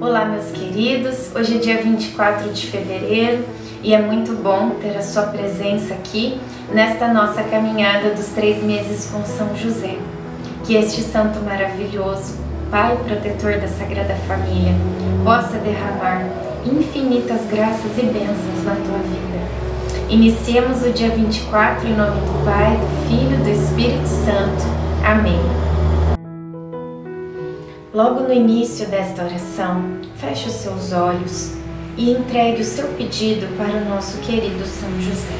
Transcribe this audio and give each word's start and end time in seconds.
Olá, 0.00 0.26
meus 0.26 0.52
queridos. 0.52 1.34
Hoje 1.34 1.56
é 1.56 1.58
dia 1.58 1.82
24 1.82 2.52
de 2.52 2.66
fevereiro 2.68 3.44
e 3.82 3.92
é 3.92 4.00
muito 4.00 4.32
bom 4.40 4.70
ter 4.80 4.96
a 4.96 5.02
sua 5.02 5.24
presença 5.24 5.92
aqui 5.92 6.40
nesta 6.72 7.12
nossa 7.12 7.42
caminhada 7.42 8.10
dos 8.10 8.26
três 8.28 8.62
meses 8.62 9.10
com 9.10 9.24
São 9.24 9.56
José. 9.56 9.98
Que 10.64 10.76
este 10.76 11.02
santo 11.02 11.40
maravilhoso, 11.40 12.36
Pai 12.70 12.96
protetor 13.04 13.58
da 13.58 13.66
Sagrada 13.66 14.14
Família, 14.28 14.72
possa 15.24 15.58
derramar 15.58 16.24
infinitas 16.64 17.40
graças 17.50 17.98
e 17.98 18.02
bênçãos 18.02 18.64
na 18.64 18.76
tua 18.76 18.98
vida. 18.98 20.08
Iniciemos 20.08 20.80
o 20.86 20.92
dia 20.92 21.10
24 21.10 21.88
em 21.88 21.96
nome 21.96 22.20
do 22.20 22.44
Pai, 22.44 22.76
do 22.76 23.08
Filho 23.08 23.34
e 23.34 23.42
do 23.42 23.50
Espírito 23.50 24.06
Santo. 24.06 24.62
Amém. 25.04 25.40
Logo 27.92 28.20
no 28.20 28.32
início 28.34 28.86
desta 28.86 29.24
oração, 29.24 29.82
feche 30.16 30.48
os 30.48 30.56
seus 30.56 30.92
olhos 30.92 31.54
e 31.96 32.10
entregue 32.10 32.60
o 32.60 32.64
seu 32.64 32.86
pedido 32.88 33.46
para 33.56 33.78
o 33.78 33.84
nosso 33.88 34.18
querido 34.18 34.62
São 34.66 34.90
José. 35.00 35.38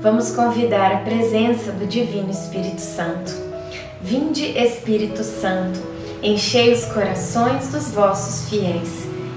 Vamos 0.00 0.30
convidar 0.30 0.92
a 0.92 0.98
presença 0.98 1.72
do 1.72 1.88
Divino 1.88 2.30
Espírito 2.30 2.80
Santo. 2.80 3.32
Vinde, 4.00 4.44
Espírito 4.56 5.24
Santo, 5.24 5.80
enchei 6.22 6.72
os 6.72 6.84
corações 6.84 7.72
dos 7.72 7.90
vossos 7.90 8.48
fiéis 8.48 9.13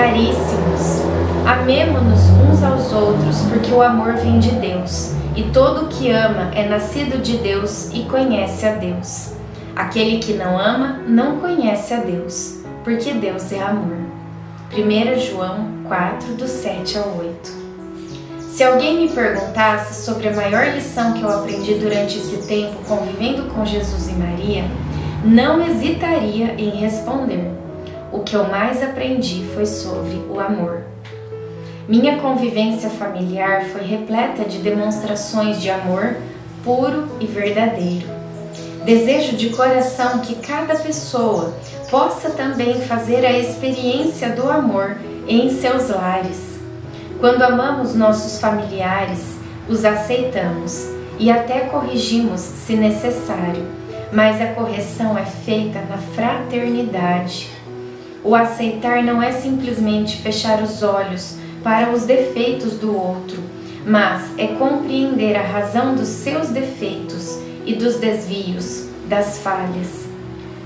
Caríssimos, 0.00 1.02
amemo-nos 1.46 2.20
uns 2.30 2.62
aos 2.62 2.90
outros, 2.90 3.42
porque 3.50 3.70
o 3.70 3.82
amor 3.82 4.14
vem 4.14 4.38
de 4.38 4.50
Deus, 4.52 5.12
e 5.36 5.42
todo 5.52 5.88
que 5.88 6.10
ama 6.10 6.50
é 6.54 6.66
nascido 6.66 7.20
de 7.20 7.36
Deus 7.36 7.90
e 7.92 8.04
conhece 8.04 8.64
a 8.66 8.76
Deus. 8.76 9.32
Aquele 9.76 10.18
que 10.18 10.32
não 10.32 10.58
ama 10.58 11.00
não 11.06 11.38
conhece 11.38 11.92
a 11.92 11.98
Deus, 11.98 12.60
porque 12.82 13.12
Deus 13.12 13.52
é 13.52 13.60
amor. 13.60 13.98
1 14.72 15.20
João 15.20 15.68
4, 15.86 16.32
do 16.32 16.48
7 16.48 16.96
ao 16.96 17.18
8. 17.18 17.50
Se 18.48 18.64
alguém 18.64 19.02
me 19.02 19.08
perguntasse 19.10 20.02
sobre 20.02 20.28
a 20.28 20.34
maior 20.34 20.64
lição 20.74 21.12
que 21.12 21.20
eu 21.20 21.28
aprendi 21.28 21.74
durante 21.74 22.16
esse 22.16 22.38
tempo 22.48 22.74
convivendo 22.88 23.52
com 23.54 23.66
Jesus 23.66 24.08
e 24.08 24.12
Maria, 24.12 24.64
não 25.22 25.60
hesitaria 25.60 26.54
em 26.56 26.70
responder 26.70 27.60
o 28.12 28.20
que 28.20 28.34
eu 28.34 28.44
mais 28.48 28.82
aprendi 28.82 29.44
foi 29.54 29.66
sobre 29.66 30.16
o 30.28 30.40
amor. 30.40 30.82
Minha 31.88 32.18
convivência 32.18 32.90
familiar 32.90 33.64
foi 33.66 33.82
repleta 33.82 34.44
de 34.44 34.58
demonstrações 34.58 35.60
de 35.60 35.70
amor 35.70 36.16
puro 36.64 37.08
e 37.20 37.26
verdadeiro. 37.26 38.06
Desejo 38.84 39.36
de 39.36 39.50
coração 39.50 40.20
que 40.20 40.36
cada 40.36 40.76
pessoa 40.76 41.54
possa 41.90 42.30
também 42.30 42.80
fazer 42.80 43.24
a 43.24 43.38
experiência 43.38 44.30
do 44.30 44.50
amor 44.50 44.96
em 45.28 45.50
seus 45.50 45.88
lares. 45.88 46.58
Quando 47.18 47.42
amamos 47.42 47.94
nossos 47.94 48.40
familiares, 48.40 49.36
os 49.68 49.84
aceitamos 49.84 50.88
e 51.18 51.30
até 51.30 51.60
corrigimos 51.60 52.40
se 52.40 52.74
necessário, 52.74 53.66
mas 54.12 54.40
a 54.40 54.46
correção 54.54 55.16
é 55.18 55.24
feita 55.24 55.80
na 55.88 55.98
fraternidade 55.98 57.59
o 58.22 58.34
aceitar 58.34 59.02
não 59.02 59.22
é 59.22 59.32
simplesmente 59.32 60.18
fechar 60.18 60.62
os 60.62 60.82
olhos 60.82 61.36
para 61.62 61.90
os 61.90 62.04
defeitos 62.04 62.74
do 62.74 62.94
outro, 62.94 63.42
mas 63.86 64.30
é 64.36 64.48
compreender 64.48 65.36
a 65.36 65.42
razão 65.42 65.94
dos 65.94 66.08
seus 66.08 66.48
defeitos 66.48 67.38
e 67.64 67.74
dos 67.74 67.96
desvios, 67.96 68.88
das 69.08 69.38
falhas. 69.38 70.06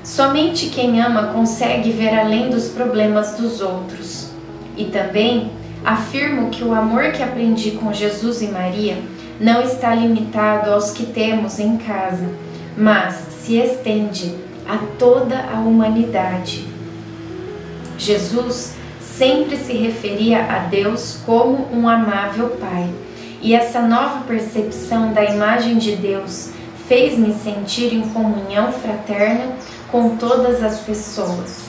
Somente 0.03 0.67
quem 0.67 1.01
ama 1.01 1.33
consegue 1.33 1.91
ver 1.91 2.19
além 2.19 2.51
dos 2.51 2.69
problemas 2.69 3.37
dos 3.37 3.61
outros. 3.61 4.31
E 4.77 4.87
também 4.87 5.51
afirmo 5.85 6.51
que 6.51 6.65
o 6.65 6.75
amor 6.75 7.13
que 7.13 7.23
aprendi 7.23 7.73
com 7.73 7.93
Jesus 7.93 8.43
e 8.43 8.49
Maria 8.49 8.99
não 9.41 9.63
está 9.63 9.95
limitado 9.95 10.71
aos 10.71 10.91
que 10.91 11.07
temos 11.07 11.59
em 11.59 11.77
casa, 11.77 12.29
mas 12.77 13.15
se 13.41 13.57
estende 13.57 14.35
a 14.69 14.79
toda 14.99 15.39
a 15.39 15.61
humanidade 15.61 16.74
Jesus 17.99 18.75
sempre 19.01 19.57
se 19.57 19.73
referia 19.73 20.45
a 20.45 20.59
Deus 20.61 21.19
como 21.25 21.69
um 21.73 21.89
amável 21.89 22.51
Pai, 22.61 22.91
e 23.41 23.55
essa 23.55 23.81
nova 23.83 24.25
percepção 24.25 25.13
da 25.13 25.25
imagem 25.25 25.79
de 25.79 25.97
Deus 25.97 26.51
fez-me 26.89 27.33
sentir 27.35 27.93
em 27.95 28.09
comunhão 28.09 28.73
fraterna 28.73 29.53
com 29.91 30.17
todas 30.17 30.63
as 30.63 30.81
pessoas. 30.81 31.65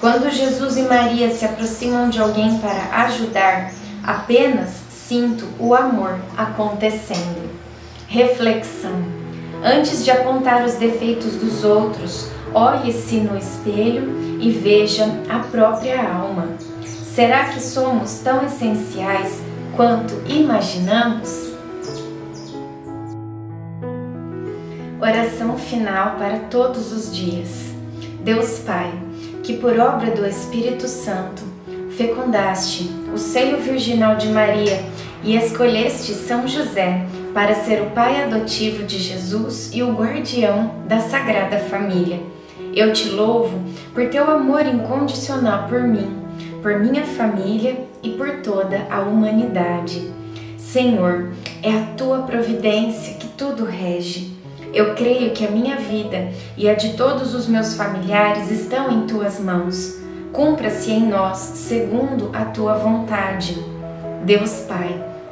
Quando 0.00 0.30
Jesus 0.30 0.76
e 0.76 0.82
Maria 0.82 1.30
se 1.30 1.44
aproximam 1.44 2.08
de 2.08 2.20
alguém 2.20 2.58
para 2.58 3.04
ajudar, 3.04 3.72
apenas 4.02 4.70
sinto 4.90 5.48
o 5.58 5.74
amor 5.74 6.18
acontecendo. 6.36 7.50
Reflexão: 8.06 9.02
antes 9.64 10.04
de 10.04 10.10
apontar 10.10 10.64
os 10.64 10.74
defeitos 10.74 11.34
dos 11.34 11.64
outros, 11.64 12.28
olhe-se 12.54 13.16
no 13.16 13.36
espelho 13.36 14.38
e 14.40 14.50
veja 14.50 15.04
a 15.28 15.40
própria 15.40 16.00
alma. 16.00 16.48
Será 16.84 17.48
que 17.48 17.60
somos 17.60 18.20
tão 18.20 18.44
essenciais 18.44 19.40
quanto 19.76 20.14
imaginamos? 20.26 21.52
Oração 25.00 25.56
final 25.56 26.16
para 26.16 26.38
todos 26.50 26.92
os 26.92 27.14
dias. 27.14 27.66
Deus 28.22 28.58
Pai, 28.60 28.92
que 29.42 29.56
por 29.56 29.78
obra 29.78 30.10
do 30.10 30.26
Espírito 30.26 30.88
Santo 30.88 31.42
fecundaste 31.96 32.90
o 33.12 33.18
seio 33.18 33.58
virginal 33.58 34.16
de 34.16 34.28
Maria 34.28 34.84
e 35.24 35.36
escolheste 35.36 36.12
São 36.14 36.46
José 36.46 37.04
para 37.34 37.54
ser 37.54 37.82
o 37.82 37.90
pai 37.90 38.22
adotivo 38.22 38.84
de 38.84 38.98
Jesus 38.98 39.70
e 39.72 39.82
o 39.82 39.92
guardião 39.92 40.74
da 40.86 41.00
Sagrada 41.00 41.58
Família 41.58 42.37
eu 42.74 42.92
te 42.92 43.08
louvo 43.08 43.58
por 43.92 44.08
teu 44.08 44.30
amor 44.30 44.66
incondicional 44.66 45.68
por 45.68 45.82
mim, 45.82 46.16
por 46.62 46.78
minha 46.78 47.04
família 47.04 47.84
e 48.02 48.10
por 48.10 48.42
toda 48.42 48.86
a 48.90 49.00
humanidade. 49.00 50.10
Senhor, 50.56 51.30
é 51.62 51.70
a 51.70 51.94
tua 51.96 52.22
providência 52.22 53.14
que 53.14 53.26
tudo 53.28 53.64
rege. 53.64 54.36
Eu 54.72 54.94
creio 54.94 55.32
que 55.32 55.46
a 55.46 55.50
minha 55.50 55.76
vida 55.76 56.28
e 56.56 56.68
a 56.68 56.74
de 56.74 56.92
todos 56.92 57.34
os 57.34 57.48
meus 57.48 57.74
familiares 57.74 58.50
estão 58.50 58.90
em 58.90 59.06
tuas 59.06 59.40
mãos. 59.40 59.98
Cumpra-se 60.32 60.90
em 60.90 61.08
nós 61.08 61.38
segundo 61.38 62.30
a 62.34 62.44
tua 62.44 62.74
vontade. 62.74 63.56
Deus 64.24 64.60
Pai, 64.68 65.02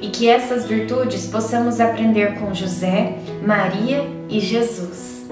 e 0.00 0.08
que 0.08 0.28
essas 0.28 0.66
virtudes 0.66 1.26
possamos 1.26 1.78
aprender 1.78 2.38
com 2.38 2.54
José, 2.54 3.16
Maria 3.46 4.08
e 4.28 4.40
Jesus. 4.40 5.28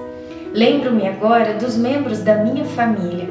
Lembro-me 0.52 1.06
agora 1.06 1.54
dos 1.54 1.76
membros 1.76 2.20
da 2.20 2.36
minha 2.36 2.64
família. 2.64 3.28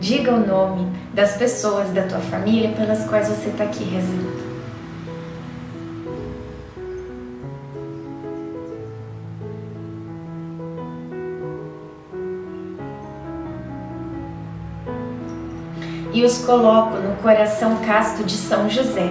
Diga 0.00 0.32
o 0.32 0.44
nome 0.44 0.90
das 1.14 1.36
pessoas 1.36 1.90
da 1.90 2.02
tua 2.02 2.18
família 2.18 2.70
pelas 2.72 3.04
quais 3.04 3.28
você 3.28 3.50
está 3.50 3.64
aqui 3.64 3.84
rezando. 3.84 4.50
E 16.12 16.24
os 16.24 16.38
coloco 16.38 16.96
no 16.96 17.14
coração 17.16 17.76
casto 17.86 18.24
de 18.24 18.36
São 18.36 18.68
José 18.68 19.10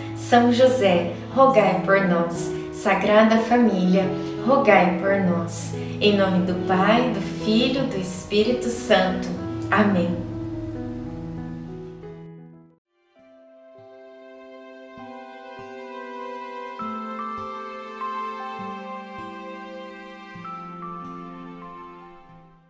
São 0.21 0.53
José, 0.53 1.13
rogai 1.35 1.81
por 1.83 2.07
nós. 2.07 2.51
Sagrada 2.71 3.37
Família, 3.37 4.05
rogai 4.47 4.97
por 4.99 5.19
nós. 5.21 5.73
Em 5.99 6.15
nome 6.15 6.45
do 6.45 6.53
Pai, 6.67 7.11
do 7.11 7.21
Filho, 7.43 7.83
do 7.87 7.97
Espírito 7.97 8.69
Santo. 8.69 9.27
Amém. 9.69 10.30